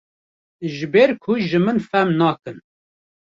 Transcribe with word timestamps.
ji 0.75 0.85
ber 0.93 1.09
ku 1.21 1.31
ji 1.49 1.59
min 1.65 1.79
fehm 1.89 2.09
nakin. 2.19 2.57